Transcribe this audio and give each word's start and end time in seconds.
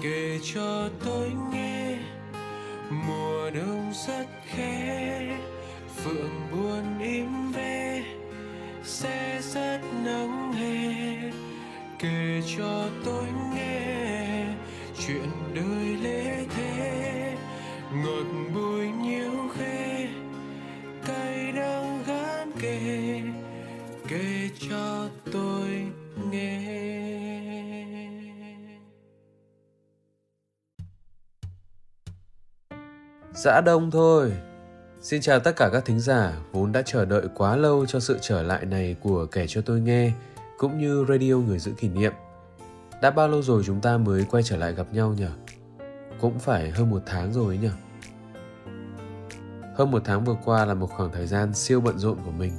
kể 0.00 0.38
cho 0.54 0.88
tôi 1.04 1.32
nghe, 1.52 1.98
mùa 2.90 3.50
đông 3.50 3.92
rất 4.06 4.26
khẽ 4.46 5.38
phượng 5.96 6.40
buồn 6.52 6.98
im 7.00 7.52
ve, 7.52 8.02
sẽ 8.84 9.40
rất 9.54 9.80
nắng 10.04 10.52
hè. 10.52 11.30
Kể 11.98 12.42
cho 12.56 12.88
tôi 13.04 13.26
nghe 13.54 14.46
chuyện 15.06 15.30
đời 15.54 15.96
lễ 16.02 16.46
thế 16.56 17.36
ngọt 18.04 18.54
bùi 18.54 18.88
nhiêu 18.88 19.48
khê 19.58 20.08
cay 21.06 21.52
đắng 21.52 22.02
gán 22.06 22.50
kề 22.60 23.20
kể 24.08 24.48
cho 24.70 25.08
tôi 25.32 25.86
nghe. 26.30 27.01
Dã 33.42 33.60
đông 33.60 33.90
thôi. 33.90 34.32
Xin 35.00 35.20
chào 35.20 35.40
tất 35.40 35.56
cả 35.56 35.70
các 35.72 35.84
thính 35.84 36.00
giả 36.00 36.32
vốn 36.52 36.72
đã 36.72 36.82
chờ 36.82 37.04
đợi 37.04 37.26
quá 37.34 37.56
lâu 37.56 37.86
cho 37.86 38.00
sự 38.00 38.18
trở 38.20 38.42
lại 38.42 38.66
này 38.66 38.96
của 39.00 39.26
kể 39.26 39.46
cho 39.48 39.60
tôi 39.60 39.80
nghe 39.80 40.12
cũng 40.58 40.78
như 40.78 41.04
radio 41.08 41.34
người 41.34 41.58
giữ 41.58 41.72
kỷ 41.78 41.88
niệm. 41.88 42.12
Đã 43.00 43.10
bao 43.10 43.28
lâu 43.28 43.42
rồi 43.42 43.62
chúng 43.66 43.80
ta 43.80 43.98
mới 43.98 44.24
quay 44.30 44.42
trở 44.42 44.56
lại 44.56 44.74
gặp 44.74 44.86
nhau 44.92 45.14
nhỉ? 45.18 45.26
Cũng 46.20 46.38
phải 46.38 46.70
hơn 46.70 46.90
một 46.90 47.02
tháng 47.06 47.32
rồi 47.32 47.58
nhỉ? 47.58 47.68
Hơn 49.76 49.90
một 49.90 50.02
tháng 50.04 50.24
vừa 50.24 50.36
qua 50.44 50.64
là 50.64 50.74
một 50.74 50.90
khoảng 50.90 51.12
thời 51.12 51.26
gian 51.26 51.54
siêu 51.54 51.80
bận 51.80 51.98
rộn 51.98 52.18
của 52.24 52.32
mình. 52.32 52.52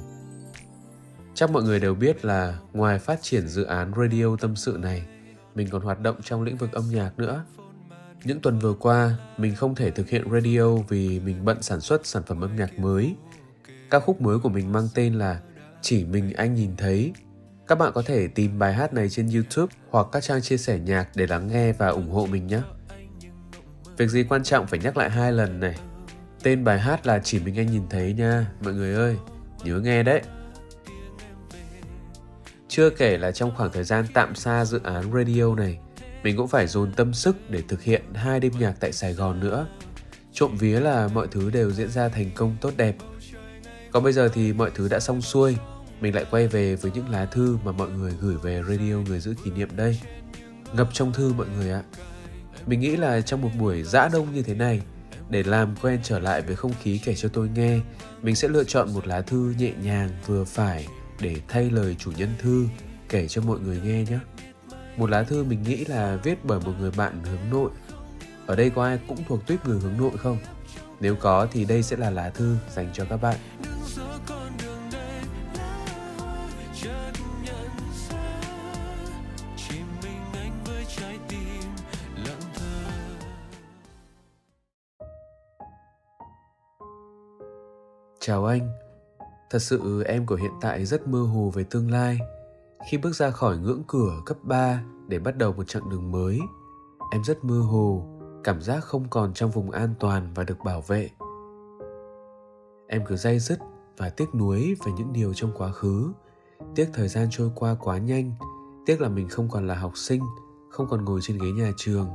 Chắc 1.34 1.50
mọi 1.50 1.62
người 1.62 1.80
đều 1.80 1.94
biết 1.94 2.24
là 2.24 2.58
ngoài 2.72 2.98
phát 2.98 3.22
triển 3.22 3.48
dự 3.48 3.64
án 3.64 3.92
radio 3.96 4.36
tâm 4.36 4.56
sự 4.56 4.78
này, 4.82 5.06
mình 5.54 5.68
còn 5.70 5.82
hoạt 5.82 6.00
động 6.00 6.16
trong 6.22 6.42
lĩnh 6.42 6.56
vực 6.56 6.72
âm 6.72 6.84
nhạc 6.90 7.18
nữa. 7.18 7.44
Những 8.24 8.40
tuần 8.40 8.58
vừa 8.58 8.74
qua, 8.74 9.16
mình 9.36 9.54
không 9.54 9.74
thể 9.74 9.90
thực 9.90 10.08
hiện 10.08 10.30
radio 10.32 10.74
vì 10.88 11.20
mình 11.20 11.44
bận 11.44 11.62
sản 11.62 11.80
xuất 11.80 12.06
sản 12.06 12.22
phẩm 12.26 12.40
âm 12.40 12.56
nhạc 12.56 12.78
mới. 12.78 13.14
Ca 13.90 14.00
khúc 14.00 14.20
mới 14.20 14.38
của 14.38 14.48
mình 14.48 14.72
mang 14.72 14.88
tên 14.94 15.14
là 15.14 15.40
Chỉ 15.82 16.04
mình 16.04 16.32
anh 16.32 16.54
nhìn 16.54 16.76
thấy. 16.76 17.12
Các 17.66 17.78
bạn 17.78 17.92
có 17.94 18.02
thể 18.02 18.28
tìm 18.28 18.58
bài 18.58 18.74
hát 18.74 18.94
này 18.94 19.08
trên 19.08 19.28
YouTube 19.28 19.74
hoặc 19.90 20.06
các 20.12 20.22
trang 20.22 20.42
chia 20.42 20.56
sẻ 20.56 20.78
nhạc 20.78 21.08
để 21.14 21.26
lắng 21.26 21.48
nghe 21.48 21.72
và 21.72 21.88
ủng 21.88 22.10
hộ 22.10 22.26
mình 22.26 22.46
nhé. 22.46 22.60
Việc 23.96 24.08
gì 24.08 24.24
quan 24.28 24.42
trọng 24.42 24.66
phải 24.66 24.78
nhắc 24.78 24.96
lại 24.96 25.10
hai 25.10 25.32
lần 25.32 25.60
này. 25.60 25.74
Tên 26.42 26.64
bài 26.64 26.80
hát 26.80 27.06
là 27.06 27.18
Chỉ 27.18 27.38
mình 27.38 27.58
anh 27.58 27.66
nhìn 27.66 27.88
thấy 27.90 28.12
nha, 28.12 28.46
mọi 28.64 28.74
người 28.74 28.94
ơi, 28.94 29.16
nhớ 29.64 29.80
nghe 29.80 30.02
đấy. 30.02 30.22
Chưa 32.68 32.90
kể 32.90 33.18
là 33.18 33.32
trong 33.32 33.52
khoảng 33.56 33.72
thời 33.72 33.84
gian 33.84 34.04
tạm 34.14 34.34
xa 34.34 34.64
dự 34.64 34.80
án 34.84 35.12
radio 35.12 35.54
này, 35.54 35.78
mình 36.24 36.36
cũng 36.36 36.48
phải 36.48 36.66
dồn 36.66 36.92
tâm 36.92 37.14
sức 37.14 37.50
để 37.50 37.62
thực 37.68 37.82
hiện 37.82 38.02
hai 38.14 38.40
đêm 38.40 38.52
nhạc 38.58 38.74
tại 38.80 38.92
Sài 38.92 39.12
Gòn 39.12 39.40
nữa. 39.40 39.66
Trộm 40.32 40.56
vía 40.56 40.80
là 40.80 41.08
mọi 41.14 41.26
thứ 41.30 41.50
đều 41.50 41.70
diễn 41.70 41.90
ra 41.90 42.08
thành 42.08 42.30
công 42.34 42.56
tốt 42.60 42.72
đẹp. 42.76 42.96
Còn 43.92 44.04
bây 44.04 44.12
giờ 44.12 44.28
thì 44.28 44.52
mọi 44.52 44.70
thứ 44.74 44.88
đã 44.88 45.00
xong 45.00 45.22
xuôi, 45.22 45.56
mình 46.00 46.14
lại 46.14 46.24
quay 46.30 46.46
về 46.46 46.76
với 46.76 46.92
những 46.94 47.08
lá 47.08 47.24
thư 47.24 47.58
mà 47.64 47.72
mọi 47.72 47.90
người 47.90 48.12
gửi 48.20 48.36
về 48.42 48.62
radio 48.68 48.94
người 49.08 49.20
giữ 49.20 49.34
kỷ 49.44 49.50
niệm 49.50 49.68
đây. 49.76 50.00
Ngập 50.74 50.88
trong 50.92 51.12
thư 51.12 51.32
mọi 51.32 51.46
người 51.56 51.70
ạ. 51.70 51.82
Mình 52.66 52.80
nghĩ 52.80 52.96
là 52.96 53.20
trong 53.20 53.42
một 53.42 53.50
buổi 53.58 53.82
dã 53.82 54.08
đông 54.12 54.34
như 54.34 54.42
thế 54.42 54.54
này, 54.54 54.80
để 55.30 55.42
làm 55.42 55.76
quen 55.82 56.00
trở 56.02 56.18
lại 56.18 56.42
với 56.42 56.56
không 56.56 56.72
khí 56.82 57.00
kể 57.04 57.14
cho 57.14 57.28
tôi 57.28 57.50
nghe, 57.54 57.80
mình 58.22 58.34
sẽ 58.34 58.48
lựa 58.48 58.64
chọn 58.64 58.94
một 58.94 59.06
lá 59.06 59.20
thư 59.20 59.54
nhẹ 59.58 59.72
nhàng 59.82 60.10
vừa 60.26 60.44
phải 60.44 60.86
để 61.20 61.36
thay 61.48 61.70
lời 61.70 61.96
chủ 61.98 62.12
nhân 62.16 62.30
thư 62.38 62.66
kể 63.08 63.28
cho 63.28 63.42
mọi 63.42 63.58
người 63.60 63.80
nghe 63.84 64.04
nhé. 64.04 64.18
Một 64.96 65.10
lá 65.10 65.22
thư 65.22 65.44
mình 65.44 65.62
nghĩ 65.62 65.84
là 65.84 66.18
viết 66.22 66.44
bởi 66.44 66.60
một 66.60 66.72
người 66.80 66.90
bạn 66.96 67.24
hướng 67.24 67.50
nội. 67.50 67.70
Ở 68.46 68.56
đây 68.56 68.70
có 68.70 68.84
ai 68.84 68.98
cũng 69.08 69.18
thuộc 69.28 69.46
tuyết 69.46 69.66
người 69.66 69.80
hướng 69.80 69.96
nội 69.98 70.12
không? 70.16 70.38
Nếu 71.00 71.16
có 71.16 71.46
thì 71.52 71.64
đây 71.64 71.82
sẽ 71.82 71.96
là 71.96 72.10
lá 72.10 72.30
thư 72.30 72.56
dành 72.70 72.90
cho 72.92 73.04
các 73.10 73.16
bạn. 73.16 73.36
Chào 88.20 88.44
anh, 88.44 88.70
thật 89.50 89.58
sự 89.58 90.02
em 90.06 90.26
của 90.26 90.36
hiện 90.36 90.52
tại 90.60 90.86
rất 90.86 91.08
mơ 91.08 91.18
hồ 91.18 91.52
về 91.54 91.64
tương 91.70 91.90
lai 91.90 92.18
khi 92.86 92.98
bước 92.98 93.14
ra 93.14 93.30
khỏi 93.30 93.58
ngưỡng 93.58 93.82
cửa 93.88 94.22
cấp 94.26 94.36
3 94.42 94.82
để 95.08 95.18
bắt 95.18 95.36
đầu 95.36 95.52
một 95.52 95.64
chặng 95.64 95.88
đường 95.88 96.10
mới, 96.10 96.40
em 97.12 97.24
rất 97.24 97.44
mơ 97.44 97.60
hồ, 97.60 98.06
cảm 98.44 98.60
giác 98.60 98.84
không 98.84 99.08
còn 99.10 99.34
trong 99.34 99.50
vùng 99.50 99.70
an 99.70 99.94
toàn 100.00 100.28
và 100.34 100.44
được 100.44 100.58
bảo 100.64 100.80
vệ. 100.80 101.10
Em 102.86 103.02
cứ 103.06 103.16
day 103.16 103.38
dứt 103.38 103.58
và 103.96 104.10
tiếc 104.10 104.34
nuối 104.34 104.74
về 104.86 104.92
những 104.92 105.12
điều 105.12 105.34
trong 105.34 105.52
quá 105.56 105.72
khứ, 105.72 106.12
tiếc 106.74 106.88
thời 106.92 107.08
gian 107.08 107.28
trôi 107.30 107.50
qua 107.54 107.76
quá 107.80 107.98
nhanh, 107.98 108.32
tiếc 108.86 109.00
là 109.00 109.08
mình 109.08 109.28
không 109.28 109.48
còn 109.48 109.66
là 109.66 109.74
học 109.74 109.92
sinh, 109.96 110.22
không 110.70 110.86
còn 110.90 111.04
ngồi 111.04 111.20
trên 111.22 111.38
ghế 111.38 111.52
nhà 111.52 111.72
trường. 111.76 112.08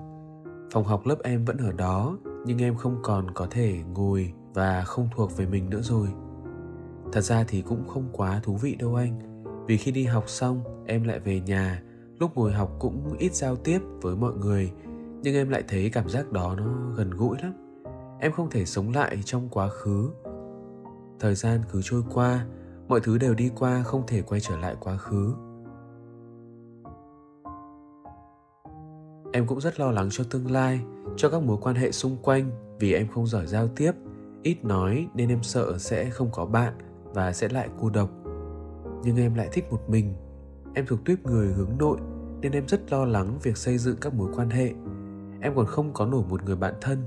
Phòng 0.72 0.84
học 0.84 1.06
lớp 1.06 1.18
em 1.24 1.46
vẫn 1.46 1.58
ở 1.58 1.72
đó, 1.72 2.18
nhưng 2.46 2.58
em 2.58 2.76
không 2.76 3.00
còn 3.04 3.32
có 3.34 3.48
thể 3.50 3.84
ngồi 3.94 4.34
và 4.54 4.84
không 4.84 5.10
thuộc 5.16 5.38
về 5.38 5.46
mình 5.46 5.70
nữa 5.70 5.82
rồi. 5.82 6.08
Thật 7.12 7.22
ra 7.22 7.44
thì 7.48 7.62
cũng 7.62 7.88
không 7.88 8.10
quá 8.12 8.40
thú 8.44 8.58
vị 8.58 8.76
đâu 8.76 8.96
anh 8.96 9.29
vì 9.70 9.78
khi 9.78 9.92
đi 9.92 10.04
học 10.04 10.30
xong, 10.30 10.64
em 10.86 11.04
lại 11.04 11.20
về 11.20 11.40
nhà. 11.40 11.84
Lúc 12.20 12.32
ngồi 12.36 12.52
học 12.52 12.72
cũng 12.80 13.16
ít 13.20 13.36
giao 13.36 13.56
tiếp 13.56 13.80
với 14.02 14.16
mọi 14.16 14.34
người, 14.34 14.72
nhưng 15.22 15.36
em 15.36 15.50
lại 15.50 15.64
thấy 15.68 15.90
cảm 15.90 16.10
giác 16.10 16.32
đó 16.32 16.56
nó 16.58 16.66
gần 16.96 17.12
gũi 17.12 17.38
lắm. 17.42 17.54
Em 18.20 18.32
không 18.32 18.50
thể 18.50 18.66
sống 18.66 18.92
lại 18.94 19.18
trong 19.26 19.50
quá 19.50 19.70
khứ. 19.70 20.10
Thời 21.20 21.36
gian 21.36 21.62
cứ 21.72 21.82
trôi 21.84 22.04
qua, 22.14 22.46
mọi 22.88 23.00
thứ 23.00 23.18
đều 23.18 23.34
đi 23.34 23.52
qua, 23.60 23.84
không 23.84 24.04
thể 24.08 24.22
quay 24.22 24.42
trở 24.42 24.58
lại 24.58 24.76
quá 24.80 24.98
khứ. 24.98 25.34
Em 29.34 29.48
cũng 29.48 29.62
rất 29.62 29.80
lo 29.80 29.92
lắng 29.92 30.08
cho 30.12 30.24
tương 30.30 30.52
lai, 30.52 30.80
cho 31.18 31.30
các 31.30 31.44
mối 31.44 31.58
quan 31.62 31.76
hệ 31.76 31.92
xung 31.92 32.18
quanh 32.22 32.52
vì 32.80 32.94
em 32.94 33.08
không 33.08 33.28
giỏi 33.28 33.48
giao 33.48 33.68
tiếp. 33.68 33.92
Ít 34.44 34.66
nói 34.66 35.08
nên 35.14 35.30
em 35.30 35.44
sợ 35.44 35.78
sẽ 35.78 36.10
không 36.10 36.30
có 36.32 36.46
bạn 36.46 36.74
và 37.04 37.34
sẽ 37.34 37.50
lại 37.50 37.70
cô 37.80 37.90
độc 37.90 38.19
nhưng 39.04 39.18
em 39.18 39.34
lại 39.34 39.50
thích 39.52 39.66
một 39.72 39.90
mình. 39.90 40.14
Em 40.74 40.86
thuộc 40.86 41.00
tuyếp 41.06 41.26
người 41.26 41.48
hướng 41.48 41.78
nội, 41.78 41.98
nên 42.42 42.52
em 42.52 42.68
rất 42.68 42.92
lo 42.92 43.06
lắng 43.06 43.40
việc 43.44 43.58
xây 43.58 43.78
dựng 43.78 43.98
các 44.02 44.14
mối 44.14 44.32
quan 44.36 44.50
hệ. 44.50 44.74
Em 45.42 45.56
còn 45.56 45.66
không 45.66 45.94
có 45.94 46.06
nổi 46.06 46.24
một 46.30 46.44
người 46.44 46.56
bạn 46.56 46.74
thân. 46.82 47.04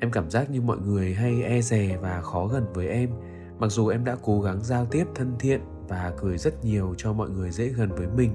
Em 0.00 0.10
cảm 0.10 0.30
giác 0.30 0.50
như 0.50 0.60
mọi 0.60 0.78
người 0.78 1.14
hay 1.14 1.42
e 1.42 1.60
dè 1.60 1.98
và 2.02 2.22
khó 2.22 2.46
gần 2.46 2.64
với 2.74 2.88
em, 2.88 3.10
mặc 3.58 3.68
dù 3.68 3.88
em 3.88 4.04
đã 4.04 4.16
cố 4.22 4.40
gắng 4.40 4.64
giao 4.64 4.86
tiếp 4.86 5.04
thân 5.14 5.34
thiện 5.38 5.60
và 5.88 6.12
cười 6.16 6.38
rất 6.38 6.64
nhiều 6.64 6.94
cho 6.98 7.12
mọi 7.12 7.30
người 7.30 7.50
dễ 7.50 7.68
gần 7.68 7.88
với 7.88 8.06
mình, 8.16 8.32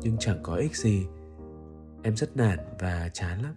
nhưng 0.00 0.16
chẳng 0.18 0.38
có 0.42 0.54
ích 0.54 0.76
gì. 0.76 1.06
Em 2.02 2.16
rất 2.16 2.36
nản 2.36 2.58
và 2.80 3.10
chán 3.12 3.42
lắm. 3.42 3.54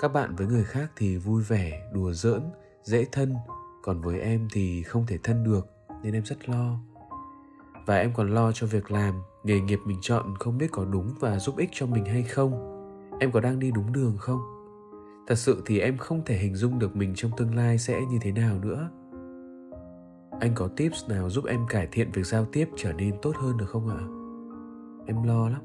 Các 0.00 0.12
bạn 0.12 0.36
với 0.36 0.46
người 0.46 0.64
khác 0.64 0.92
thì 0.96 1.16
vui 1.16 1.42
vẻ, 1.42 1.90
đùa 1.94 2.12
giỡn, 2.12 2.42
dễ 2.82 3.06
thân, 3.12 3.34
còn 3.82 4.00
với 4.00 4.20
em 4.20 4.48
thì 4.52 4.82
không 4.82 5.06
thể 5.06 5.18
thân 5.22 5.44
được, 5.44 5.66
nên 6.02 6.12
em 6.12 6.24
rất 6.24 6.48
lo 6.48 6.78
và 7.86 7.96
em 7.96 8.12
còn 8.14 8.34
lo 8.34 8.52
cho 8.52 8.66
việc 8.66 8.90
làm, 8.90 9.14
nghề 9.44 9.60
nghiệp 9.60 9.78
mình 9.86 9.98
chọn 10.00 10.34
không 10.38 10.58
biết 10.58 10.68
có 10.72 10.84
đúng 10.84 11.10
và 11.20 11.38
giúp 11.38 11.56
ích 11.56 11.68
cho 11.72 11.86
mình 11.86 12.04
hay 12.04 12.22
không. 12.22 12.52
Em 13.20 13.32
có 13.32 13.40
đang 13.40 13.58
đi 13.58 13.70
đúng 13.70 13.92
đường 13.92 14.16
không? 14.18 14.40
Thật 15.26 15.34
sự 15.34 15.62
thì 15.66 15.78
em 15.78 15.96
không 15.96 16.22
thể 16.24 16.36
hình 16.36 16.54
dung 16.54 16.78
được 16.78 16.96
mình 16.96 17.12
trong 17.14 17.30
tương 17.36 17.54
lai 17.54 17.78
sẽ 17.78 18.00
như 18.10 18.18
thế 18.20 18.32
nào 18.32 18.58
nữa. 18.58 18.90
Anh 20.40 20.52
có 20.54 20.68
tips 20.76 21.08
nào 21.08 21.30
giúp 21.30 21.44
em 21.44 21.66
cải 21.68 21.88
thiện 21.92 22.10
việc 22.12 22.26
giao 22.26 22.44
tiếp 22.44 22.68
trở 22.76 22.92
nên 22.92 23.14
tốt 23.22 23.36
hơn 23.36 23.56
được 23.56 23.66
không 23.68 23.88
ạ? 23.88 24.02
Em 25.06 25.22
lo 25.22 25.48
lắm. 25.48 25.62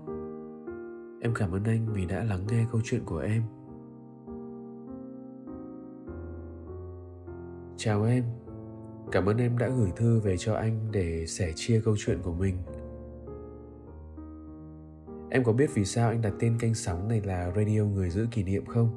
Em 1.21 1.33
cảm 1.35 1.51
ơn 1.51 1.63
anh 1.63 1.87
vì 1.93 2.05
đã 2.05 2.23
lắng 2.23 2.47
nghe 2.51 2.65
câu 2.71 2.81
chuyện 2.83 3.01
của 3.05 3.19
em. 3.19 3.43
Chào 7.77 8.03
em. 8.03 8.40
Cảm 9.11 9.25
ơn 9.25 9.37
em 9.37 9.57
đã 9.57 9.69
gửi 9.69 9.91
thư 9.95 10.19
về 10.19 10.37
cho 10.37 10.55
anh 10.55 10.79
để 10.91 11.25
sẻ 11.27 11.51
chia 11.55 11.81
câu 11.85 11.95
chuyện 11.99 12.19
của 12.23 12.33
mình. 12.33 12.57
Em 15.29 15.43
có 15.43 15.53
biết 15.53 15.69
vì 15.73 15.85
sao 15.85 16.09
anh 16.09 16.21
đặt 16.21 16.33
tên 16.39 16.57
kênh 16.59 16.73
sóng 16.75 17.07
này 17.07 17.21
là 17.21 17.51
Radio 17.55 17.81
Người 17.85 18.09
Giữ 18.09 18.27
Kỷ 18.31 18.43
Niệm 18.43 18.65
không? 18.65 18.89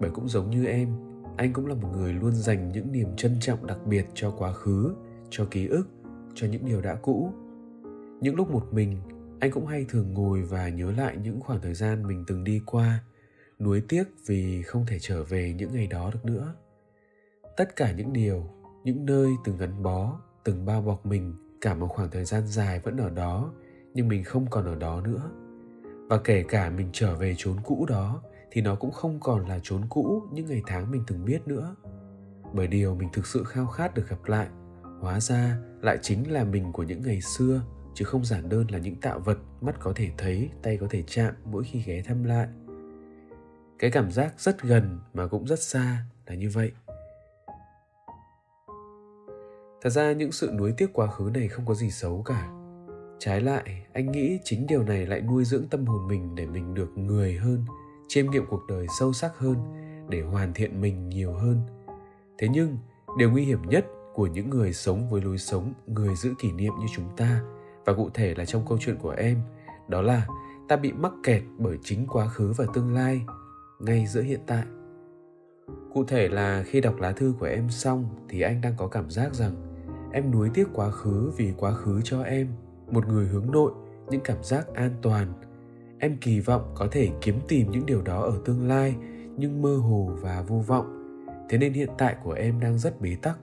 Bởi 0.00 0.10
cũng 0.10 0.28
giống 0.28 0.50
như 0.50 0.66
em, 0.66 0.88
anh 1.36 1.52
cũng 1.52 1.66
là 1.66 1.74
một 1.74 1.88
người 1.92 2.12
luôn 2.12 2.32
dành 2.32 2.72
những 2.72 2.92
niềm 2.92 3.16
trân 3.16 3.36
trọng 3.40 3.66
đặc 3.66 3.78
biệt 3.86 4.06
cho 4.14 4.30
quá 4.30 4.52
khứ, 4.52 4.94
cho 5.30 5.46
ký 5.50 5.66
ức, 5.66 5.88
cho 6.34 6.46
những 6.46 6.66
điều 6.66 6.80
đã 6.80 6.94
cũ. 6.94 7.32
Những 8.20 8.36
lúc 8.36 8.50
một 8.50 8.72
mình, 8.72 8.96
anh 9.40 9.50
cũng 9.50 9.66
hay 9.66 9.86
thường 9.88 10.14
ngồi 10.14 10.42
và 10.42 10.68
nhớ 10.68 10.90
lại 10.90 11.16
những 11.22 11.40
khoảng 11.40 11.60
thời 11.60 11.74
gian 11.74 12.06
mình 12.06 12.24
từng 12.26 12.44
đi 12.44 12.60
qua, 12.66 13.00
nuối 13.58 13.82
tiếc 13.88 14.04
vì 14.26 14.62
không 14.62 14.86
thể 14.86 14.98
trở 15.00 15.24
về 15.24 15.54
những 15.58 15.72
ngày 15.72 15.86
đó 15.86 16.10
được 16.14 16.24
nữa. 16.24 16.54
Tất 17.56 17.76
cả 17.76 17.92
những 17.92 18.12
điều 18.12 18.50
những 18.84 19.06
nơi 19.06 19.30
từng 19.44 19.56
gắn 19.56 19.82
bó, 19.82 20.20
từng 20.44 20.66
bao 20.66 20.82
bọc 20.82 21.06
mình, 21.06 21.34
cả 21.60 21.74
một 21.74 21.88
khoảng 21.88 22.10
thời 22.10 22.24
gian 22.24 22.46
dài 22.46 22.80
vẫn 22.80 22.96
ở 22.96 23.10
đó, 23.10 23.52
nhưng 23.94 24.08
mình 24.08 24.24
không 24.24 24.46
còn 24.50 24.66
ở 24.66 24.74
đó 24.74 25.00
nữa. 25.00 25.30
Và 26.08 26.18
kể 26.24 26.44
cả 26.48 26.70
mình 26.70 26.88
trở 26.92 27.14
về 27.14 27.34
chốn 27.38 27.56
cũ 27.64 27.86
đó, 27.88 28.22
thì 28.50 28.60
nó 28.60 28.74
cũng 28.74 28.90
không 28.90 29.20
còn 29.20 29.48
là 29.48 29.58
chốn 29.62 29.82
cũ 29.88 30.22
những 30.32 30.46
ngày 30.46 30.62
tháng 30.66 30.90
mình 30.90 31.04
từng 31.06 31.24
biết 31.24 31.48
nữa. 31.48 31.76
Bởi 32.52 32.66
điều 32.66 32.94
mình 32.94 33.08
thực 33.12 33.26
sự 33.26 33.44
khao 33.44 33.66
khát 33.66 33.94
được 33.94 34.08
gặp 34.08 34.24
lại, 34.26 34.48
hóa 35.00 35.20
ra 35.20 35.58
lại 35.82 35.98
chính 36.02 36.32
là 36.32 36.44
mình 36.44 36.72
của 36.72 36.82
những 36.82 37.02
ngày 37.02 37.20
xưa, 37.20 37.62
chứ 37.94 38.04
không 38.04 38.24
giản 38.24 38.48
đơn 38.48 38.66
là 38.70 38.78
những 38.78 38.96
tạo 38.96 39.18
vật 39.18 39.38
mắt 39.60 39.76
có 39.80 39.92
thể 39.96 40.10
thấy, 40.18 40.50
tay 40.62 40.76
có 40.76 40.86
thể 40.90 41.02
chạm 41.06 41.34
mỗi 41.44 41.64
khi 41.64 41.82
ghé 41.86 42.02
thăm 42.02 42.24
lại. 42.24 42.48
Cái 43.78 43.90
cảm 43.90 44.10
giác 44.10 44.34
rất 44.40 44.62
gần 44.62 44.98
mà 45.14 45.26
cũng 45.26 45.46
rất 45.46 45.62
xa 45.62 46.04
là 46.26 46.34
như 46.34 46.50
vậy 46.50 46.72
thật 49.82 49.90
ra 49.90 50.12
những 50.12 50.32
sự 50.32 50.50
nuối 50.58 50.72
tiếc 50.76 50.92
quá 50.92 51.06
khứ 51.06 51.30
này 51.34 51.48
không 51.48 51.66
có 51.66 51.74
gì 51.74 51.90
xấu 51.90 52.22
cả. 52.22 52.48
Trái 53.18 53.40
lại, 53.40 53.86
anh 53.92 54.12
nghĩ 54.12 54.38
chính 54.44 54.66
điều 54.66 54.82
này 54.82 55.06
lại 55.06 55.20
nuôi 55.20 55.44
dưỡng 55.44 55.68
tâm 55.68 55.86
hồn 55.86 56.08
mình 56.08 56.34
để 56.34 56.46
mình 56.46 56.74
được 56.74 56.98
người 56.98 57.36
hơn, 57.36 57.64
chiêm 58.08 58.30
nghiệm 58.30 58.46
cuộc 58.46 58.60
đời 58.68 58.86
sâu 58.98 59.12
sắc 59.12 59.38
hơn, 59.38 59.56
để 60.08 60.20
hoàn 60.20 60.52
thiện 60.52 60.80
mình 60.80 61.08
nhiều 61.08 61.32
hơn. 61.32 61.60
Thế 62.38 62.48
nhưng, 62.48 62.78
điều 63.18 63.30
nguy 63.30 63.44
hiểm 63.44 63.62
nhất 63.68 63.86
của 64.14 64.26
những 64.26 64.50
người 64.50 64.72
sống 64.72 65.10
với 65.10 65.22
lối 65.22 65.38
sống, 65.38 65.72
người 65.86 66.14
giữ 66.14 66.34
kỷ 66.38 66.52
niệm 66.52 66.72
như 66.80 66.86
chúng 66.94 67.16
ta, 67.16 67.42
và 67.84 67.94
cụ 67.94 68.10
thể 68.14 68.34
là 68.34 68.44
trong 68.44 68.64
câu 68.68 68.78
chuyện 68.80 68.96
của 68.96 69.10
em, 69.10 69.40
đó 69.88 70.02
là 70.02 70.26
ta 70.68 70.76
bị 70.76 70.92
mắc 70.92 71.12
kẹt 71.22 71.42
bởi 71.58 71.78
chính 71.82 72.06
quá 72.06 72.28
khứ 72.28 72.52
và 72.56 72.64
tương 72.74 72.94
lai, 72.94 73.20
ngay 73.80 74.06
giữa 74.06 74.22
hiện 74.22 74.40
tại. 74.46 74.62
Cụ 75.94 76.04
thể 76.04 76.28
là 76.28 76.64
khi 76.66 76.80
đọc 76.80 77.00
lá 77.00 77.12
thư 77.12 77.34
của 77.38 77.46
em 77.46 77.70
xong 77.70 78.04
thì 78.28 78.40
anh 78.40 78.60
đang 78.60 78.74
có 78.76 78.86
cảm 78.86 79.10
giác 79.10 79.34
rằng 79.34 79.67
em 80.12 80.30
nuối 80.30 80.50
tiếc 80.54 80.68
quá 80.74 80.90
khứ 80.90 81.32
vì 81.36 81.52
quá 81.56 81.72
khứ 81.72 82.00
cho 82.04 82.22
em. 82.22 82.48
Một 82.90 83.08
người 83.08 83.26
hướng 83.26 83.50
nội, 83.50 83.72
những 84.10 84.20
cảm 84.24 84.42
giác 84.42 84.74
an 84.74 84.90
toàn. 85.02 85.32
Em 85.98 86.16
kỳ 86.20 86.40
vọng 86.40 86.72
có 86.74 86.88
thể 86.90 87.10
kiếm 87.20 87.34
tìm 87.48 87.70
những 87.70 87.86
điều 87.86 88.02
đó 88.02 88.22
ở 88.22 88.40
tương 88.44 88.68
lai, 88.68 88.96
nhưng 89.36 89.62
mơ 89.62 89.76
hồ 89.76 90.10
và 90.20 90.44
vô 90.48 90.56
vọng. 90.66 90.94
Thế 91.48 91.58
nên 91.58 91.72
hiện 91.72 91.90
tại 91.98 92.16
của 92.24 92.32
em 92.32 92.60
đang 92.60 92.78
rất 92.78 93.00
bế 93.00 93.16
tắc. 93.22 93.38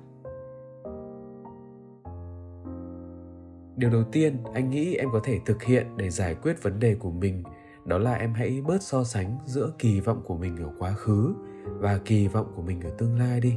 Điều 3.78 3.90
đầu 3.90 4.04
tiên 4.12 4.38
anh 4.54 4.70
nghĩ 4.70 4.96
em 4.96 5.10
có 5.12 5.20
thể 5.24 5.40
thực 5.46 5.64
hiện 5.64 5.88
để 5.98 6.10
giải 6.10 6.36
quyết 6.36 6.64
vấn 6.64 6.80
đề 6.80 6.96
của 6.96 7.12
mình, 7.12 7.44
đó 7.86 7.98
là 7.98 8.14
em 8.14 8.34
hãy 8.34 8.62
bớt 8.68 8.84
so 8.84 9.04
sánh 9.04 9.38
giữa 9.46 9.72
kỳ 9.80 10.00
vọng 10.00 10.22
của 10.26 10.38
mình 10.38 10.58
ở 10.58 10.70
quá 10.80 10.92
khứ 10.92 11.34
và 11.66 12.00
kỳ 12.06 12.28
vọng 12.28 12.52
của 12.56 12.62
mình 12.62 12.82
ở 12.82 12.90
tương 12.98 13.20
lai 13.20 13.40
đi. 13.40 13.54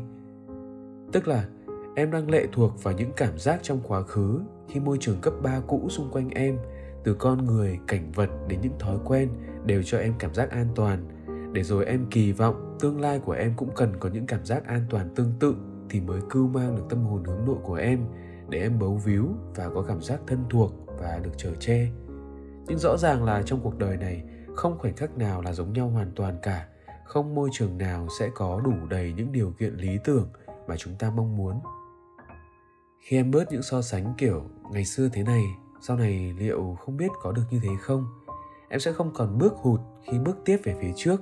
Tức 1.12 1.28
là 1.28 1.49
em 1.98 2.10
đang 2.10 2.30
lệ 2.30 2.46
thuộc 2.52 2.82
vào 2.82 2.94
những 2.94 3.12
cảm 3.16 3.38
giác 3.38 3.60
trong 3.62 3.80
quá 3.88 4.02
khứ 4.02 4.40
khi 4.68 4.80
môi 4.80 4.98
trường 5.00 5.20
cấp 5.20 5.34
3 5.42 5.60
cũ 5.66 5.86
xung 5.88 6.10
quanh 6.10 6.30
em, 6.30 6.58
từ 7.04 7.14
con 7.14 7.46
người, 7.46 7.78
cảnh 7.86 8.12
vật 8.12 8.30
đến 8.48 8.60
những 8.60 8.78
thói 8.78 8.96
quen 9.04 9.28
đều 9.64 9.82
cho 9.82 9.98
em 9.98 10.14
cảm 10.18 10.34
giác 10.34 10.50
an 10.50 10.68
toàn. 10.74 11.08
Để 11.52 11.62
rồi 11.62 11.86
em 11.86 12.06
kỳ 12.10 12.32
vọng 12.32 12.76
tương 12.80 13.00
lai 13.00 13.18
của 13.18 13.32
em 13.32 13.52
cũng 13.56 13.70
cần 13.74 13.92
có 14.00 14.08
những 14.08 14.26
cảm 14.26 14.44
giác 14.44 14.66
an 14.66 14.80
toàn 14.90 15.08
tương 15.14 15.32
tự 15.40 15.54
thì 15.90 16.00
mới 16.00 16.20
cưu 16.30 16.48
mang 16.48 16.76
được 16.76 16.82
tâm 16.90 17.04
hồn 17.04 17.24
hướng 17.24 17.44
nội 17.46 17.58
của 17.62 17.74
em, 17.74 18.04
để 18.48 18.60
em 18.60 18.78
bấu 18.78 18.96
víu 18.96 19.28
và 19.54 19.68
có 19.68 19.82
cảm 19.82 20.02
giác 20.02 20.20
thân 20.26 20.44
thuộc 20.50 20.72
và 21.00 21.20
được 21.22 21.32
chở 21.36 21.50
che. 21.60 21.88
Nhưng 22.66 22.78
rõ 22.78 22.96
ràng 22.96 23.24
là 23.24 23.42
trong 23.42 23.60
cuộc 23.62 23.78
đời 23.78 23.96
này, 23.96 24.22
không 24.54 24.78
khoảnh 24.78 24.96
khắc 24.96 25.18
nào 25.18 25.42
là 25.42 25.52
giống 25.52 25.72
nhau 25.72 25.88
hoàn 25.88 26.12
toàn 26.16 26.38
cả. 26.42 26.66
Không 27.04 27.34
môi 27.34 27.48
trường 27.52 27.78
nào 27.78 28.06
sẽ 28.18 28.30
có 28.34 28.60
đủ 28.64 28.86
đầy 28.90 29.12
những 29.16 29.32
điều 29.32 29.52
kiện 29.58 29.74
lý 29.74 29.98
tưởng 30.04 30.28
mà 30.68 30.76
chúng 30.76 30.94
ta 30.98 31.10
mong 31.10 31.36
muốn 31.36 31.60
khi 32.98 33.16
em 33.16 33.30
bớt 33.30 33.52
những 33.52 33.62
so 33.62 33.82
sánh 33.82 34.14
kiểu 34.18 34.42
ngày 34.72 34.84
xưa 34.84 35.08
thế 35.12 35.22
này, 35.22 35.44
sau 35.80 35.96
này 35.96 36.34
liệu 36.38 36.76
không 36.80 36.96
biết 36.96 37.10
có 37.22 37.32
được 37.32 37.42
như 37.50 37.60
thế 37.62 37.70
không? 37.80 38.06
Em 38.68 38.80
sẽ 38.80 38.92
không 38.92 39.10
còn 39.14 39.38
bước 39.38 39.54
hụt 39.54 39.80
khi 40.04 40.18
bước 40.18 40.36
tiếp 40.44 40.58
về 40.64 40.76
phía 40.80 40.92
trước. 40.96 41.20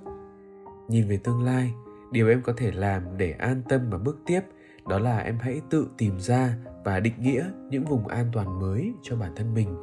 Nhìn 0.89 1.09
về 1.09 1.17
tương 1.17 1.43
lai, 1.43 1.73
điều 2.13 2.29
em 2.29 2.43
có 2.43 2.53
thể 2.57 2.71
làm 2.73 3.17
để 3.17 3.33
an 3.33 3.63
tâm 3.69 3.91
và 3.91 3.99
bước 3.99 4.19
tiếp 4.27 4.41
đó 4.89 4.99
là 4.99 5.19
em 5.19 5.39
hãy 5.41 5.61
tự 5.71 5.89
tìm 5.99 6.21
ra 6.21 6.57
và 6.85 7.01
định 7.01 7.15
nghĩa 7.19 7.45
những 7.71 7.85
vùng 7.85 8.07
an 8.07 8.27
toàn 8.33 8.61
mới 8.61 8.93
cho 9.03 9.17
bản 9.17 9.33
thân 9.37 9.55
mình. 9.55 9.77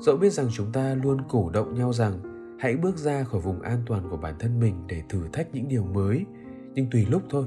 Dẫu 0.00 0.16
biết 0.16 0.32
rằng 0.32 0.48
chúng 0.52 0.72
ta 0.72 0.94
luôn 0.94 1.18
cổ 1.28 1.50
động 1.50 1.74
nhau 1.74 1.92
rằng 1.92 2.20
hãy 2.60 2.76
bước 2.76 2.96
ra 2.96 3.24
khỏi 3.24 3.40
vùng 3.40 3.60
an 3.60 3.82
toàn 3.86 4.10
của 4.10 4.16
bản 4.16 4.34
thân 4.38 4.60
mình 4.60 4.74
để 4.86 5.02
thử 5.08 5.28
thách 5.32 5.54
những 5.54 5.68
điều 5.68 5.84
mới, 5.84 6.24
nhưng 6.74 6.90
tùy 6.90 7.06
lúc 7.10 7.22
thôi 7.30 7.46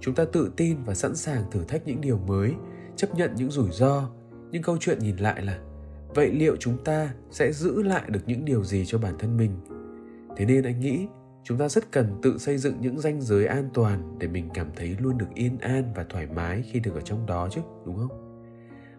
chúng 0.00 0.14
ta 0.14 0.24
tự 0.24 0.52
tin 0.56 0.76
và 0.84 0.94
sẵn 0.94 1.16
sàng 1.16 1.50
thử 1.50 1.64
thách 1.64 1.86
những 1.86 2.00
điều 2.00 2.18
mới, 2.18 2.54
chấp 2.96 3.14
nhận 3.14 3.30
những 3.36 3.50
rủi 3.50 3.70
ro. 3.70 4.10
Nhưng 4.50 4.62
câu 4.62 4.76
chuyện 4.80 4.98
nhìn 4.98 5.16
lại 5.16 5.42
là, 5.42 5.58
vậy 6.14 6.30
liệu 6.32 6.56
chúng 6.56 6.84
ta 6.84 7.14
sẽ 7.30 7.52
giữ 7.52 7.82
lại 7.82 8.02
được 8.08 8.20
những 8.26 8.44
điều 8.44 8.64
gì 8.64 8.84
cho 8.86 8.98
bản 8.98 9.14
thân 9.18 9.36
mình? 9.36 9.50
Thế 10.36 10.44
nên 10.44 10.64
anh 10.64 10.80
nghĩ, 10.80 11.06
chúng 11.44 11.58
ta 11.58 11.68
rất 11.68 11.92
cần 11.92 12.20
tự 12.22 12.38
xây 12.38 12.58
dựng 12.58 12.74
những 12.80 13.00
ranh 13.00 13.20
giới 13.20 13.46
an 13.46 13.68
toàn 13.74 14.18
để 14.18 14.28
mình 14.28 14.48
cảm 14.54 14.66
thấy 14.76 14.96
luôn 15.00 15.18
được 15.18 15.34
yên 15.34 15.58
an 15.58 15.92
và 15.96 16.04
thoải 16.08 16.26
mái 16.26 16.62
khi 16.62 16.80
được 16.80 16.94
ở 16.94 17.00
trong 17.00 17.26
đó 17.26 17.48
chứ, 17.50 17.60
đúng 17.86 17.96
không? 17.96 18.26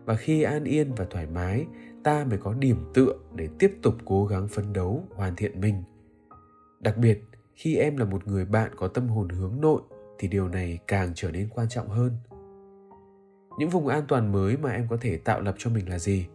Và 0.05 0.15
khi 0.15 0.43
an 0.43 0.63
yên 0.63 0.93
và 0.95 1.05
thoải 1.09 1.27
mái, 1.27 1.65
ta 2.03 2.25
mới 2.29 2.37
có 2.37 2.53
điểm 2.53 2.77
tựa 2.93 3.13
để 3.35 3.49
tiếp 3.59 3.77
tục 3.81 3.95
cố 4.05 4.25
gắng 4.25 4.47
phấn 4.47 4.73
đấu 4.73 5.03
hoàn 5.15 5.35
thiện 5.35 5.61
mình. 5.61 5.83
Đặc 6.79 6.97
biệt, 6.97 7.23
khi 7.55 7.75
em 7.75 7.97
là 7.97 8.05
một 8.05 8.27
người 8.27 8.45
bạn 8.45 8.71
có 8.75 8.87
tâm 8.87 9.07
hồn 9.07 9.29
hướng 9.29 9.61
nội 9.61 9.81
thì 10.21 10.27
điều 10.27 10.47
này 10.47 10.79
càng 10.87 11.11
trở 11.15 11.31
nên 11.31 11.49
quan 11.49 11.69
trọng 11.69 11.89
hơn. 11.89 12.11
Những 13.57 13.69
vùng 13.69 13.87
an 13.87 14.03
toàn 14.07 14.31
mới 14.31 14.57
mà 14.57 14.71
em 14.71 14.87
có 14.89 14.97
thể 15.01 15.17
tạo 15.17 15.41
lập 15.41 15.55
cho 15.57 15.69
mình 15.69 15.89
là 15.89 15.99
gì? 15.99 16.27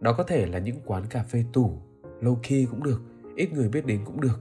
Đó 0.00 0.14
có 0.18 0.24
thể 0.24 0.46
là 0.46 0.58
những 0.58 0.76
quán 0.84 1.06
cà 1.10 1.22
phê 1.22 1.44
tủ, 1.52 1.78
low 2.20 2.36
key 2.42 2.66
cũng 2.70 2.82
được, 2.82 3.02
ít 3.36 3.52
người 3.52 3.68
biết 3.68 3.86
đến 3.86 4.00
cũng 4.04 4.20
được. 4.20 4.40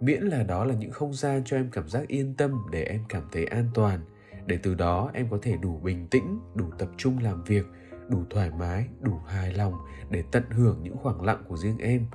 Miễn 0.00 0.22
là 0.22 0.42
đó 0.42 0.64
là 0.64 0.74
những 0.74 0.90
không 0.90 1.14
gian 1.14 1.42
cho 1.44 1.56
em 1.56 1.68
cảm 1.72 1.88
giác 1.88 2.08
yên 2.08 2.34
tâm 2.34 2.62
để 2.70 2.82
em 2.84 3.04
cảm 3.08 3.22
thấy 3.32 3.44
an 3.44 3.68
toàn. 3.74 4.00
Để 4.46 4.58
từ 4.62 4.74
đó 4.74 5.10
em 5.14 5.26
có 5.30 5.38
thể 5.42 5.56
đủ 5.56 5.80
bình 5.82 6.06
tĩnh, 6.10 6.40
đủ 6.54 6.64
tập 6.78 6.88
trung 6.96 7.18
làm 7.18 7.44
việc, 7.44 7.66
đủ 8.08 8.18
thoải 8.30 8.50
mái, 8.50 8.86
đủ 9.00 9.18
hài 9.26 9.52
lòng 9.52 9.74
để 10.10 10.24
tận 10.32 10.42
hưởng 10.50 10.82
những 10.82 10.96
khoảng 10.96 11.22
lặng 11.22 11.44
của 11.48 11.56
riêng 11.56 11.78
em. 11.78 12.06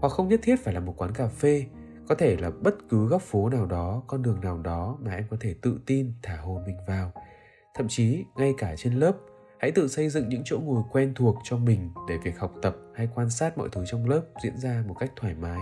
Hoặc 0.00 0.08
không 0.08 0.28
nhất 0.28 0.40
thiết 0.42 0.56
phải 0.64 0.74
là 0.74 0.80
một 0.80 0.94
quán 0.96 1.12
cà 1.14 1.28
phê 1.28 1.66
có 2.08 2.14
thể 2.14 2.36
là 2.36 2.50
bất 2.50 2.74
cứ 2.88 3.06
góc 3.06 3.22
phố 3.22 3.48
nào 3.48 3.66
đó, 3.66 4.02
con 4.06 4.22
đường 4.22 4.40
nào 4.40 4.58
đó 4.58 4.98
mà 5.00 5.14
em 5.14 5.24
có 5.30 5.36
thể 5.40 5.54
tự 5.62 5.80
tin 5.86 6.12
thả 6.22 6.36
hồn 6.36 6.64
mình 6.66 6.76
vào. 6.86 7.12
Thậm 7.74 7.86
chí, 7.88 8.24
ngay 8.36 8.54
cả 8.58 8.74
trên 8.76 8.92
lớp, 8.92 9.16
hãy 9.58 9.70
tự 9.70 9.88
xây 9.88 10.08
dựng 10.08 10.28
những 10.28 10.42
chỗ 10.44 10.58
ngồi 10.58 10.82
quen 10.92 11.12
thuộc 11.16 11.36
cho 11.44 11.56
mình 11.56 11.90
để 12.08 12.18
việc 12.24 12.38
học 12.38 12.52
tập 12.62 12.76
hay 12.94 13.08
quan 13.14 13.30
sát 13.30 13.58
mọi 13.58 13.68
thứ 13.72 13.84
trong 13.86 14.08
lớp 14.08 14.22
diễn 14.42 14.58
ra 14.58 14.84
một 14.88 14.94
cách 14.98 15.12
thoải 15.16 15.34
mái. 15.34 15.60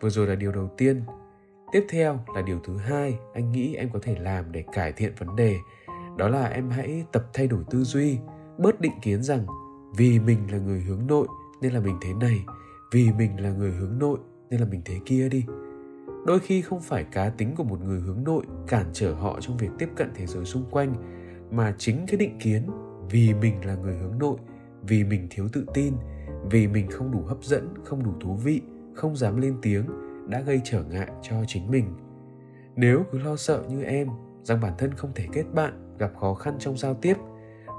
Vừa 0.00 0.10
rồi 0.10 0.26
là 0.26 0.34
điều 0.34 0.52
đầu 0.52 0.70
tiên. 0.76 1.02
Tiếp 1.72 1.86
theo 1.88 2.18
là 2.34 2.42
điều 2.42 2.60
thứ 2.64 2.76
hai 2.76 3.18
anh 3.34 3.52
nghĩ 3.52 3.74
em 3.74 3.90
có 3.92 3.98
thể 4.02 4.16
làm 4.18 4.52
để 4.52 4.64
cải 4.72 4.92
thiện 4.92 5.12
vấn 5.18 5.36
đề. 5.36 5.56
Đó 6.16 6.28
là 6.28 6.46
em 6.46 6.70
hãy 6.70 7.04
tập 7.12 7.24
thay 7.32 7.46
đổi 7.46 7.64
tư 7.70 7.84
duy, 7.84 8.18
bớt 8.58 8.80
định 8.80 9.00
kiến 9.02 9.22
rằng 9.22 9.46
vì 9.96 10.18
mình 10.18 10.38
là 10.52 10.58
người 10.58 10.80
hướng 10.80 11.06
nội 11.06 11.28
nên 11.60 11.72
là 11.72 11.80
mình 11.80 11.98
thế 12.02 12.14
này, 12.14 12.44
vì 12.92 13.12
mình 13.12 13.40
là 13.40 13.50
người 13.50 13.72
hướng 13.72 13.98
nội 13.98 14.18
nên 14.50 14.60
là 14.60 14.66
mình 14.66 14.82
thế 14.84 15.00
kia 15.04 15.28
đi. 15.28 15.44
Đôi 16.26 16.40
khi 16.40 16.62
không 16.62 16.80
phải 16.80 17.04
cá 17.04 17.28
tính 17.28 17.54
của 17.56 17.64
một 17.64 17.80
người 17.84 18.00
hướng 18.00 18.24
nội 18.24 18.44
cản 18.66 18.86
trở 18.92 19.14
họ 19.14 19.40
trong 19.40 19.56
việc 19.56 19.70
tiếp 19.78 19.88
cận 19.96 20.10
thế 20.14 20.26
giới 20.26 20.44
xung 20.44 20.64
quanh, 20.70 20.94
mà 21.50 21.74
chính 21.78 22.06
cái 22.06 22.16
định 22.16 22.38
kiến 22.40 22.62
vì 23.10 23.34
mình 23.34 23.66
là 23.66 23.74
người 23.74 23.94
hướng 23.94 24.18
nội, 24.18 24.36
vì 24.82 25.04
mình 25.04 25.26
thiếu 25.30 25.48
tự 25.52 25.64
tin, 25.74 25.94
vì 26.50 26.66
mình 26.68 26.90
không 26.90 27.12
đủ 27.12 27.22
hấp 27.22 27.44
dẫn, 27.44 27.68
không 27.84 28.04
đủ 28.04 28.10
thú 28.20 28.34
vị, 28.34 28.62
không 28.94 29.16
dám 29.16 29.40
lên 29.40 29.56
tiếng 29.62 29.84
đã 30.28 30.40
gây 30.40 30.60
trở 30.64 30.84
ngại 30.84 31.08
cho 31.22 31.36
chính 31.46 31.70
mình. 31.70 31.84
Nếu 32.76 33.04
cứ 33.12 33.18
lo 33.18 33.36
sợ 33.36 33.64
như 33.68 33.82
em 33.82 34.08
rằng 34.42 34.60
bản 34.60 34.72
thân 34.78 34.94
không 34.94 35.10
thể 35.14 35.26
kết 35.32 35.44
bạn, 35.54 35.96
gặp 35.98 36.12
khó 36.20 36.34
khăn 36.34 36.54
trong 36.58 36.76
giao 36.76 36.94
tiếp, 36.94 37.16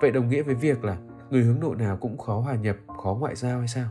vậy 0.01 0.11
đồng 0.11 0.29
nghĩa 0.29 0.41
với 0.41 0.55
việc 0.55 0.83
là 0.83 0.97
người 1.29 1.43
hướng 1.43 1.59
nội 1.59 1.75
nào 1.75 1.97
cũng 1.97 2.17
khó 2.17 2.39
hòa 2.39 2.55
nhập, 2.55 2.75
khó 3.03 3.17
ngoại 3.19 3.35
giao 3.35 3.59
hay 3.59 3.67
sao? 3.67 3.89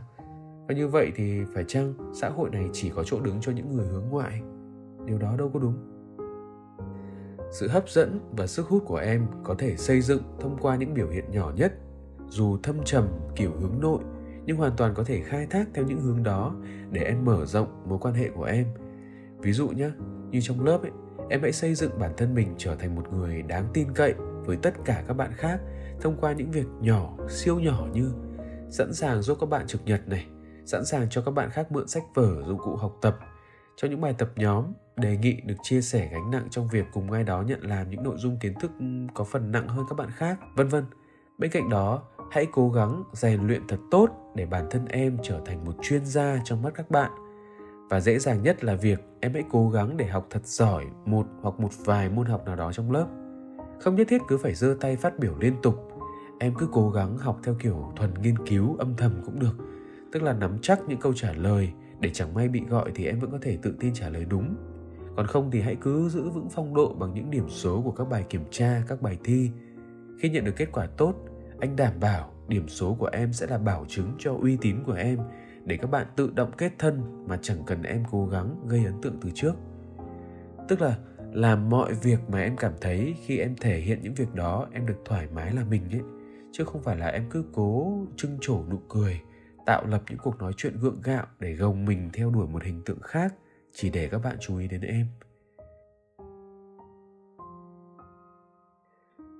Và 0.67 0.75
như 0.75 0.87
vậy 0.87 1.11
thì 1.15 1.43
phải 1.53 1.63
chăng 1.67 1.93
xã 2.13 2.29
hội 2.29 2.49
này 2.49 2.69
chỉ 2.73 2.89
có 2.89 3.03
chỗ 3.03 3.19
đứng 3.19 3.37
cho 3.41 3.51
những 3.51 3.75
người 3.75 3.87
hướng 3.87 4.05
ngoại? 4.09 4.41
Điều 5.05 5.17
đó 5.17 5.35
đâu 5.37 5.51
có 5.53 5.59
đúng. 5.59 5.75
Sự 7.51 7.67
hấp 7.67 7.89
dẫn 7.89 8.19
và 8.37 8.47
sức 8.47 8.67
hút 8.67 8.83
của 8.85 8.97
em 8.97 9.27
có 9.43 9.55
thể 9.57 9.75
xây 9.77 10.01
dựng 10.01 10.21
thông 10.39 10.57
qua 10.61 10.75
những 10.75 10.93
biểu 10.93 11.09
hiện 11.09 11.31
nhỏ 11.31 11.51
nhất, 11.55 11.73
dù 12.27 12.57
thâm 12.63 12.75
trầm, 12.85 13.07
kiểu 13.35 13.51
hướng 13.59 13.79
nội, 13.81 13.99
nhưng 14.45 14.57
hoàn 14.57 14.71
toàn 14.77 14.93
có 14.93 15.03
thể 15.03 15.21
khai 15.21 15.47
thác 15.49 15.67
theo 15.73 15.85
những 15.85 16.01
hướng 16.01 16.23
đó 16.23 16.55
để 16.91 17.01
em 17.01 17.25
mở 17.25 17.45
rộng 17.45 17.83
mối 17.89 17.99
quan 18.01 18.13
hệ 18.13 18.29
của 18.29 18.43
em. 18.43 18.65
Ví 19.39 19.53
dụ 19.53 19.69
nhé 19.69 19.89
như 20.31 20.41
trong 20.41 20.65
lớp 20.65 20.81
ấy, 20.81 20.91
em 21.29 21.41
hãy 21.41 21.51
xây 21.51 21.75
dựng 21.75 21.99
bản 21.99 22.11
thân 22.17 22.33
mình 22.33 22.55
trở 22.57 22.75
thành 22.75 22.95
một 22.95 23.13
người 23.13 23.41
đáng 23.41 23.67
tin 23.73 23.87
cậy 23.95 24.13
với 24.45 24.57
tất 24.61 24.73
cả 24.85 25.03
các 25.07 25.13
bạn 25.13 25.31
khác 25.35 25.59
thông 26.01 26.17
qua 26.21 26.33
những 26.33 26.51
việc 26.51 26.67
nhỏ, 26.81 27.13
siêu 27.29 27.59
nhỏ 27.59 27.87
như 27.93 28.11
sẵn 28.69 28.93
sàng 28.93 29.21
giúp 29.21 29.37
các 29.41 29.49
bạn 29.49 29.67
trực 29.67 29.85
nhật 29.85 30.07
này, 30.07 30.25
sẵn 30.65 30.85
sàng 30.85 31.07
cho 31.09 31.21
các 31.21 31.31
bạn 31.31 31.49
khác 31.49 31.71
mượn 31.71 31.87
sách 31.87 32.03
vở, 32.13 32.43
dụng 32.47 32.59
cụ 32.59 32.75
học 32.75 32.97
tập, 33.01 33.17
cho 33.75 33.87
những 33.87 34.01
bài 34.01 34.15
tập 34.17 34.29
nhóm, 34.35 34.65
đề 34.95 35.17
nghị 35.17 35.41
được 35.41 35.55
chia 35.63 35.81
sẻ 35.81 36.09
gánh 36.11 36.31
nặng 36.31 36.47
trong 36.49 36.67
việc 36.67 36.85
cùng 36.93 37.11
ai 37.11 37.23
đó 37.23 37.41
nhận 37.41 37.61
làm 37.61 37.89
những 37.89 38.03
nội 38.03 38.15
dung 38.17 38.37
kiến 38.39 38.53
thức 38.59 38.71
ừ, 38.79 38.85
có 39.13 39.23
phần 39.23 39.51
nặng 39.51 39.67
hơn 39.67 39.85
các 39.89 39.95
bạn 39.95 40.09
khác, 40.11 40.39
vân 40.55 40.67
vân. 40.67 40.85
Bên 41.37 41.51
cạnh 41.51 41.69
đó, 41.69 42.03
hãy 42.31 42.47
cố 42.53 42.69
gắng 42.69 43.03
rèn 43.13 43.47
luyện 43.47 43.67
thật 43.67 43.79
tốt 43.91 44.09
để 44.35 44.45
bản 44.45 44.67
thân 44.71 44.85
em 44.85 45.17
trở 45.23 45.41
thành 45.45 45.65
một 45.65 45.75
chuyên 45.81 46.05
gia 46.05 46.39
trong 46.43 46.61
mắt 46.61 46.73
các 46.75 46.91
bạn. 46.91 47.11
Và 47.89 47.99
dễ 47.99 48.19
dàng 48.19 48.43
nhất 48.43 48.63
là 48.63 48.75
việc 48.75 48.99
em 49.19 49.33
hãy 49.33 49.43
cố 49.51 49.69
gắng 49.69 49.97
để 49.97 50.05
học 50.05 50.27
thật 50.29 50.45
giỏi 50.45 50.85
một 51.05 51.25
hoặc 51.41 51.59
một 51.59 51.69
vài 51.85 52.09
môn 52.09 52.25
học 52.25 52.45
nào 52.45 52.55
đó 52.55 52.71
trong 52.71 52.91
lớp 52.91 53.07
không 53.79 53.95
nhất 53.95 54.07
thiết 54.09 54.21
cứ 54.27 54.37
phải 54.37 54.55
giơ 54.55 54.77
tay 54.79 54.95
phát 54.95 55.19
biểu 55.19 55.33
liên 55.39 55.55
tục. 55.63 55.91
Em 56.39 56.53
cứ 56.57 56.67
cố 56.71 56.89
gắng 56.89 57.17
học 57.17 57.39
theo 57.43 57.55
kiểu 57.59 57.91
thuần 57.95 58.13
nghiên 58.21 58.47
cứu, 58.47 58.75
âm 58.75 58.95
thầm 58.97 59.21
cũng 59.25 59.39
được. 59.39 59.55
Tức 60.11 60.23
là 60.23 60.33
nắm 60.33 60.57
chắc 60.61 60.79
những 60.87 60.99
câu 60.99 61.13
trả 61.13 61.33
lời, 61.33 61.71
để 61.99 62.09
chẳng 62.13 62.33
may 62.33 62.47
bị 62.47 62.61
gọi 62.69 62.91
thì 62.95 63.05
em 63.05 63.19
vẫn 63.19 63.31
có 63.31 63.37
thể 63.41 63.57
tự 63.61 63.75
tin 63.79 63.93
trả 63.93 64.09
lời 64.09 64.25
đúng. 64.25 64.55
Còn 65.15 65.27
không 65.27 65.51
thì 65.51 65.61
hãy 65.61 65.75
cứ 65.81 66.09
giữ 66.09 66.29
vững 66.29 66.49
phong 66.49 66.73
độ 66.73 66.93
bằng 66.93 67.13
những 67.13 67.31
điểm 67.31 67.49
số 67.49 67.81
của 67.81 67.91
các 67.91 68.09
bài 68.09 68.25
kiểm 68.29 68.43
tra, 68.51 68.83
các 68.87 69.01
bài 69.01 69.17
thi. 69.23 69.51
Khi 70.19 70.29
nhận 70.29 70.45
được 70.45 70.55
kết 70.55 70.71
quả 70.71 70.87
tốt, 70.97 71.15
anh 71.59 71.75
đảm 71.75 71.93
bảo 71.99 72.31
điểm 72.47 72.67
số 72.67 72.93
của 72.93 73.09
em 73.11 73.33
sẽ 73.33 73.47
là 73.47 73.57
bảo 73.57 73.85
chứng 73.87 74.11
cho 74.19 74.35
uy 74.41 74.57
tín 74.61 74.83
của 74.85 74.93
em, 74.93 75.19
để 75.65 75.77
các 75.77 75.91
bạn 75.91 76.07
tự 76.15 76.31
động 76.35 76.51
kết 76.57 76.71
thân 76.79 77.25
mà 77.27 77.39
chẳng 77.41 77.57
cần 77.65 77.83
em 77.83 78.03
cố 78.11 78.25
gắng 78.25 78.55
gây 78.67 78.85
ấn 78.85 79.01
tượng 79.01 79.17
từ 79.21 79.29
trước. 79.33 79.53
Tức 80.67 80.81
là 80.81 80.97
làm 81.35 81.69
mọi 81.69 81.93
việc 81.93 82.19
mà 82.29 82.41
em 82.41 82.57
cảm 82.57 82.73
thấy 82.81 83.15
khi 83.25 83.37
em 83.37 83.55
thể 83.55 83.79
hiện 83.79 83.99
những 84.01 84.13
việc 84.13 84.33
đó, 84.33 84.67
em 84.73 84.85
được 84.85 84.97
thoải 85.05 85.27
mái 85.33 85.53
là 85.53 85.63
mình 85.63 85.89
ấy. 85.91 86.01
Chứ 86.51 86.63
không 86.63 86.83
phải 86.83 86.97
là 86.97 87.07
em 87.07 87.29
cứ 87.29 87.45
cố 87.53 88.05
trưng 88.15 88.37
trổ 88.41 88.63
nụ 88.69 88.77
cười, 88.89 89.21
tạo 89.65 89.85
lập 89.85 90.03
những 90.09 90.19
cuộc 90.23 90.39
nói 90.39 90.53
chuyện 90.57 90.77
gượng 90.79 91.01
gạo 91.03 91.25
để 91.39 91.53
gồng 91.53 91.85
mình 91.85 92.09
theo 92.13 92.29
đuổi 92.29 92.47
một 92.47 92.63
hình 92.63 92.81
tượng 92.85 92.99
khác, 93.01 93.33
chỉ 93.73 93.89
để 93.89 94.07
các 94.07 94.19
bạn 94.23 94.37
chú 94.39 94.57
ý 94.57 94.67
đến 94.67 94.81
em. 94.81 95.07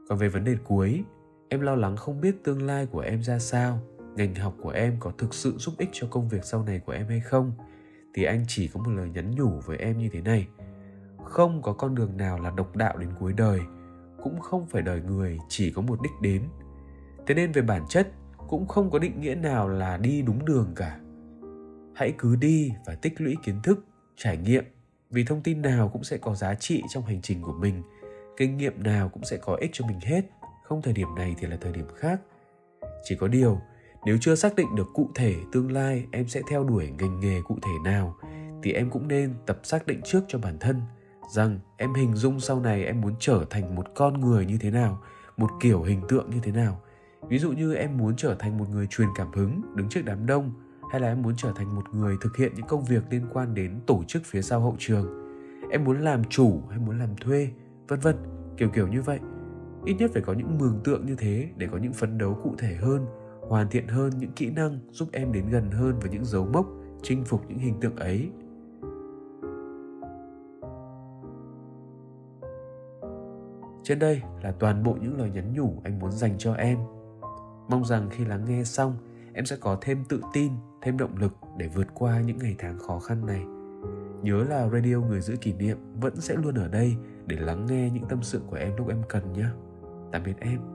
Còn 0.09 0.17
về 0.17 0.29
vấn 0.29 0.43
đề 0.43 0.55
cuối, 0.63 1.03
em 1.49 1.61
lo 1.61 1.75
lắng 1.75 1.95
không 1.95 2.21
biết 2.21 2.43
tương 2.43 2.61
lai 2.61 2.85
của 2.85 2.99
em 2.99 3.23
ra 3.23 3.39
sao, 3.39 3.79
ngành 4.15 4.35
học 4.35 4.55
của 4.61 4.69
em 4.69 4.97
có 4.99 5.11
thực 5.17 5.33
sự 5.33 5.53
giúp 5.57 5.73
ích 5.77 5.89
cho 5.91 6.07
công 6.11 6.29
việc 6.29 6.43
sau 6.43 6.63
này 6.63 6.79
của 6.79 6.91
em 6.91 7.07
hay 7.07 7.19
không. 7.19 7.51
Thì 8.13 8.23
anh 8.23 8.45
chỉ 8.47 8.67
có 8.67 8.79
một 8.79 8.91
lời 8.91 9.09
nhắn 9.09 9.31
nhủ 9.35 9.59
với 9.65 9.77
em 9.77 9.97
như 9.97 10.09
thế 10.09 10.21
này 10.21 10.47
không 11.25 11.61
có 11.61 11.73
con 11.73 11.95
đường 11.95 12.17
nào 12.17 12.39
là 12.39 12.51
độc 12.57 12.75
đạo 12.75 12.97
đến 12.97 13.09
cuối 13.19 13.33
đời, 13.33 13.59
cũng 14.23 14.39
không 14.39 14.65
phải 14.65 14.81
đời 14.81 15.01
người 15.01 15.39
chỉ 15.49 15.71
có 15.71 15.81
một 15.81 16.01
đích 16.01 16.11
đến. 16.21 16.41
Thế 17.27 17.35
nên 17.35 17.51
về 17.51 17.61
bản 17.61 17.85
chất, 17.89 18.11
cũng 18.47 18.67
không 18.67 18.91
có 18.91 18.99
định 18.99 19.21
nghĩa 19.21 19.35
nào 19.35 19.67
là 19.67 19.97
đi 19.97 20.21
đúng 20.21 20.45
đường 20.45 20.73
cả. 20.75 20.99
Hãy 21.95 22.13
cứ 22.17 22.35
đi 22.35 22.71
và 22.85 22.95
tích 22.95 23.21
lũy 23.21 23.35
kiến 23.43 23.61
thức, 23.63 23.85
trải 24.15 24.37
nghiệm, 24.37 24.65
vì 25.09 25.23
thông 25.23 25.41
tin 25.41 25.61
nào 25.61 25.89
cũng 25.89 26.03
sẽ 26.03 26.17
có 26.17 26.35
giá 26.35 26.55
trị 26.55 26.83
trong 26.89 27.05
hành 27.05 27.21
trình 27.21 27.41
của 27.41 27.53
mình, 27.53 27.83
kinh 28.37 28.57
nghiệm 28.57 28.83
nào 28.83 29.09
cũng 29.09 29.23
sẽ 29.23 29.37
có 29.37 29.55
ích 29.55 29.69
cho 29.73 29.87
mình 29.87 29.99
hết, 30.01 30.21
không 30.63 30.81
thời 30.81 30.93
điểm 30.93 31.07
này 31.15 31.35
thì 31.37 31.47
là 31.47 31.57
thời 31.61 31.71
điểm 31.71 31.87
khác. 31.95 32.21
Chỉ 33.03 33.15
có 33.15 33.27
điều, 33.27 33.59
nếu 34.05 34.17
chưa 34.21 34.35
xác 34.35 34.55
định 34.55 34.75
được 34.75 34.87
cụ 34.93 35.09
thể 35.15 35.35
tương 35.51 35.71
lai, 35.71 36.05
em 36.11 36.27
sẽ 36.27 36.41
theo 36.49 36.63
đuổi 36.63 36.91
ngành 36.99 37.19
nghề 37.19 37.41
cụ 37.41 37.57
thể 37.61 37.91
nào, 37.91 38.15
thì 38.63 38.73
em 38.73 38.89
cũng 38.89 39.07
nên 39.07 39.33
tập 39.45 39.59
xác 39.63 39.87
định 39.87 40.01
trước 40.03 40.23
cho 40.27 40.39
bản 40.39 40.57
thân 40.59 40.81
rằng 41.29 41.59
em 41.77 41.93
hình 41.93 42.15
dung 42.15 42.39
sau 42.39 42.59
này 42.59 42.85
em 42.85 43.01
muốn 43.01 43.13
trở 43.19 43.45
thành 43.49 43.75
một 43.75 43.85
con 43.95 44.21
người 44.21 44.45
như 44.45 44.57
thế 44.57 44.71
nào, 44.71 45.01
một 45.37 45.49
kiểu 45.61 45.83
hình 45.83 46.01
tượng 46.07 46.29
như 46.29 46.39
thế 46.43 46.51
nào. 46.51 46.81
Ví 47.29 47.39
dụ 47.39 47.51
như 47.51 47.73
em 47.73 47.97
muốn 47.97 48.15
trở 48.15 48.35
thành 48.35 48.57
một 48.57 48.69
người 48.69 48.87
truyền 48.87 49.07
cảm 49.15 49.31
hứng, 49.33 49.61
đứng 49.75 49.89
trước 49.89 50.01
đám 50.05 50.25
đông, 50.25 50.51
hay 50.91 51.01
là 51.01 51.07
em 51.07 51.21
muốn 51.21 51.33
trở 51.37 51.51
thành 51.55 51.75
một 51.75 51.93
người 51.93 52.15
thực 52.21 52.37
hiện 52.37 52.51
những 52.55 52.67
công 52.67 52.85
việc 52.85 53.03
liên 53.09 53.25
quan 53.33 53.53
đến 53.53 53.79
tổ 53.87 54.03
chức 54.07 54.21
phía 54.25 54.41
sau 54.41 54.61
hậu 54.61 54.75
trường. 54.79 55.07
Em 55.71 55.83
muốn 55.83 56.01
làm 56.01 56.23
chủ 56.23 56.61
hay 56.69 56.79
muốn 56.79 56.99
làm 56.99 57.15
thuê, 57.15 57.49
vân 57.87 57.99
vân, 57.99 58.15
kiểu 58.57 58.69
kiểu 58.69 58.87
như 58.87 59.01
vậy. 59.01 59.19
Ít 59.85 59.93
nhất 59.93 60.11
phải 60.13 60.21
có 60.21 60.33
những 60.33 60.57
mường 60.57 60.79
tượng 60.83 61.05
như 61.05 61.15
thế 61.15 61.49
để 61.57 61.67
có 61.71 61.77
những 61.77 61.93
phấn 61.93 62.17
đấu 62.17 62.39
cụ 62.43 62.55
thể 62.57 62.75
hơn, 62.75 63.05
hoàn 63.41 63.69
thiện 63.69 63.87
hơn 63.87 64.11
những 64.19 64.31
kỹ 64.31 64.49
năng 64.49 64.79
giúp 64.91 65.09
em 65.11 65.31
đến 65.31 65.49
gần 65.49 65.71
hơn 65.71 65.99
với 65.99 66.09
những 66.09 66.25
dấu 66.25 66.45
mốc, 66.53 66.67
chinh 67.03 67.23
phục 67.25 67.41
những 67.47 67.59
hình 67.59 67.79
tượng 67.79 67.95
ấy. 67.95 68.29
Trên 73.85 73.99
đây 73.99 74.21
là 74.41 74.51
toàn 74.51 74.83
bộ 74.83 74.97
những 75.01 75.17
lời 75.17 75.29
nhắn 75.33 75.53
nhủ 75.53 75.81
anh 75.83 75.99
muốn 75.99 76.11
dành 76.11 76.35
cho 76.37 76.53
em. 76.53 76.77
Mong 77.69 77.85
rằng 77.85 78.09
khi 78.11 78.25
lắng 78.25 78.45
nghe 78.47 78.63
xong, 78.63 78.97
em 79.33 79.45
sẽ 79.45 79.55
có 79.55 79.77
thêm 79.81 80.03
tự 80.09 80.21
tin, 80.33 80.51
thêm 80.81 80.97
động 80.97 81.17
lực 81.17 81.33
để 81.57 81.67
vượt 81.67 81.87
qua 81.93 82.21
những 82.21 82.37
ngày 82.37 82.55
tháng 82.57 82.79
khó 82.79 82.99
khăn 82.99 83.25
này. 83.25 83.45
Nhớ 84.21 84.43
là 84.43 84.69
radio 84.69 84.99
người 84.99 85.21
giữ 85.21 85.35
kỷ 85.41 85.53
niệm 85.53 85.77
vẫn 86.01 86.15
sẽ 86.15 86.35
luôn 86.35 86.55
ở 86.55 86.67
đây 86.67 86.95
để 87.25 87.37
lắng 87.39 87.65
nghe 87.65 87.89
những 87.89 88.05
tâm 88.09 88.23
sự 88.23 88.41
của 88.47 88.55
em 88.55 88.75
lúc 88.75 88.89
em 88.89 89.01
cần 89.09 89.33
nhé. 89.33 89.47
Tạm 90.11 90.23
biệt 90.23 90.35
em. 90.39 90.74